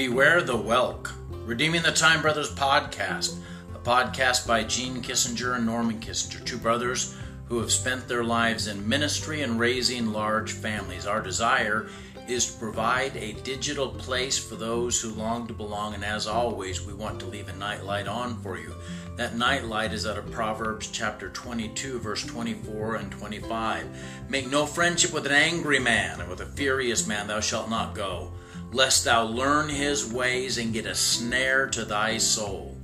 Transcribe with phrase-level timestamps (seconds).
[0.00, 1.12] Beware the Whelk,
[1.44, 3.36] Redeeming the Time Brothers podcast,
[3.74, 7.14] a podcast by Gene Kissinger and Norman Kissinger, two brothers
[7.48, 11.04] who have spent their lives in ministry and raising large families.
[11.04, 11.90] Our desire
[12.26, 16.80] is to provide a digital place for those who long to belong, and as always,
[16.80, 18.74] we want to leave a nightlight on for you.
[19.16, 23.86] That nightlight is out of Proverbs chapter 22, verse 24 and 25.
[24.30, 27.94] Make no friendship with an angry man, and with a furious man thou shalt not
[27.94, 28.32] go,
[28.72, 32.76] lest thou learn his ways and get a snare to thy soul.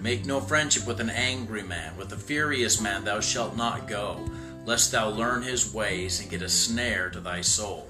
[0.00, 4.24] Make no friendship with an angry man, with a furious man thou shalt not go,
[4.64, 7.88] lest thou learn his ways and get a snare to thy soul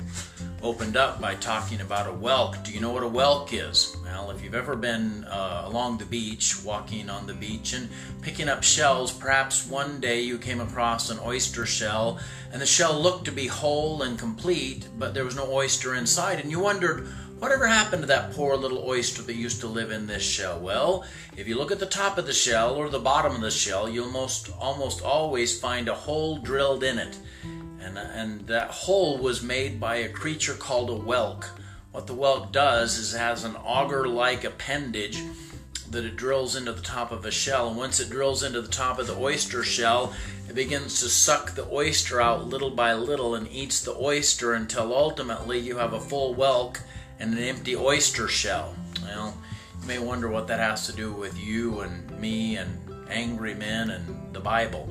[0.62, 2.62] opened up by talking about a whelk.
[2.62, 3.96] Do you know what a whelk is?
[4.04, 7.88] Well, if you've ever been uh, along the beach, walking on the beach and
[8.20, 12.20] picking up shells, perhaps one day you came across an oyster shell
[12.52, 16.38] and the shell looked to be whole and complete, but there was no oyster inside,
[16.38, 17.08] and you wondered,
[17.42, 20.60] Whatever happened to that poor little oyster that used to live in this shell?
[20.60, 21.04] Well,
[21.36, 23.88] if you look at the top of the shell or the bottom of the shell,
[23.88, 27.19] you'll most almost always find a hole drilled in it.
[27.84, 31.47] And, and that hole was made by a creature called a whelk.
[31.91, 35.22] What the whelk does is it has an auger like appendage
[35.91, 37.69] that it drills into the top of a shell.
[37.69, 40.14] And once it drills into the top of the oyster shell,
[40.48, 44.94] it begins to suck the oyster out little by little and eats the oyster until
[44.94, 46.80] ultimately you have a full whelk
[47.20, 48.75] and an empty oyster shell.
[49.03, 49.36] Well,
[49.80, 52.78] you may wonder what that has to do with you and me and
[53.10, 54.88] angry men and the Bible.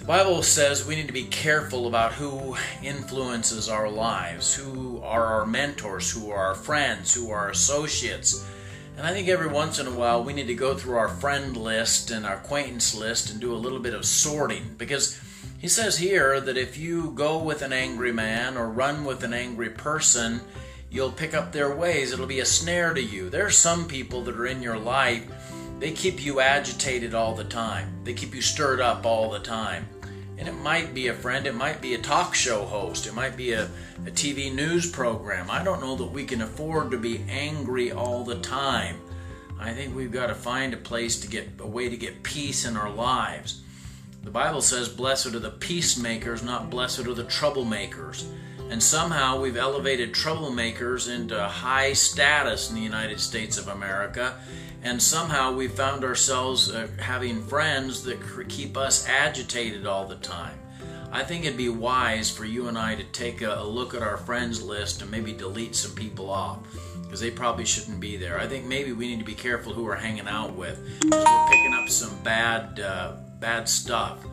[0.00, 5.26] The Bible says we need to be careful about who influences our lives, who are
[5.26, 8.42] our mentors, who are our friends, who are our associates.
[8.96, 11.54] And I think every once in a while we need to go through our friend
[11.54, 15.20] list and our acquaintance list and do a little bit of sorting because
[15.58, 19.34] he says here that if you go with an angry man or run with an
[19.34, 20.40] angry person,
[20.90, 22.10] you'll pick up their ways.
[22.10, 23.28] It'll be a snare to you.
[23.28, 25.30] There are some people that are in your life
[25.80, 27.90] they keep you agitated all the time.
[28.04, 29.88] They keep you stirred up all the time.
[30.40, 33.36] And it might be a friend, it might be a talk show host, it might
[33.36, 33.64] be a,
[34.06, 35.50] a TV news program.
[35.50, 38.96] I don't know that we can afford to be angry all the time.
[39.58, 42.64] I think we've got to find a place to get a way to get peace
[42.64, 43.60] in our lives.
[44.22, 48.24] The Bible says, Blessed are the peacemakers, not blessed are the troublemakers.
[48.70, 54.36] And somehow we've elevated troublemakers into high status in the United States of America
[54.82, 60.58] and somehow we found ourselves uh, having friends that keep us agitated all the time.
[61.12, 64.02] I think it'd be wise for you and I to take a, a look at
[64.02, 66.60] our friends list and maybe delete some people off
[67.02, 68.38] because they probably shouldn't be there.
[68.40, 71.48] I think maybe we need to be careful who we're hanging out with because we're
[71.48, 74.24] picking up some bad, uh, bad stuff.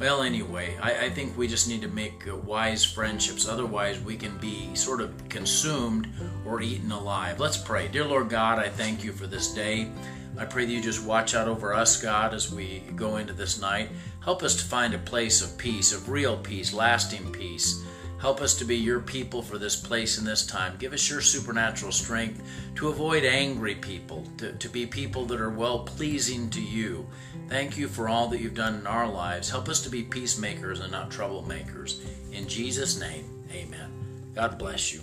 [0.00, 3.46] Well, anyway, I, I, think we just need to make uh, wise friendships.
[3.46, 6.08] Otherwise, we can be sort of consumed
[6.46, 7.38] or eaten alive.
[7.38, 7.88] Let's pray.
[7.88, 9.90] Dear Lord God, I thank you for this day.
[10.36, 13.60] I pray that you just watch out over us, God, as we go into this
[13.60, 13.90] night.
[14.20, 17.84] Help us to find a place of peace, of real peace, lasting peace.
[18.24, 20.76] Help us to be your people for this place and this time.
[20.78, 22.42] Give us your supernatural strength
[22.76, 27.06] to avoid angry people, to, to be people that are well pleasing to you.
[27.50, 29.50] Thank you for all that you've done in our lives.
[29.50, 32.00] Help us to be peacemakers and not troublemakers.
[32.32, 33.90] In Jesus' name, amen.
[34.34, 35.02] God bless you.